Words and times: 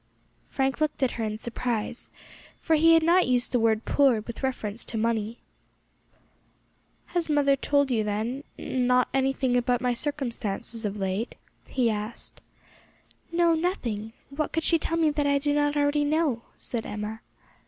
Frank 0.49 0.81
looked 0.81 1.03
at 1.03 1.11
her 1.11 1.23
in 1.23 1.37
surprise, 1.37 2.11
for 2.59 2.75
he 2.75 2.95
had 2.95 3.03
not 3.03 3.27
used 3.27 3.51
the 3.51 3.59
word 3.59 3.85
poor 3.85 4.21
with 4.21 4.41
reference 4.41 4.83
to 4.83 4.97
money. 4.97 5.37
"Has 7.13 7.29
mother, 7.29 7.51
then, 7.55 7.55
not 7.59 7.61
told 7.61 7.91
you 7.91 9.05
anything 9.13 9.55
about 9.55 9.79
my 9.79 9.93
circumstances 9.93 10.85
of 10.85 10.97
late?" 10.97 11.35
he 11.67 11.91
asked. 11.91 12.41
"No, 13.31 13.53
nothing; 13.53 14.13
what 14.31 14.51
could 14.51 14.63
she 14.63 14.79
tell 14.79 14.97
me 14.97 15.11
that 15.11 15.27
I 15.27 15.37
do 15.37 15.53
not 15.53 15.77
already 15.77 16.03
know?" 16.03 16.41
said 16.57 16.83
Emma. 16.83 17.21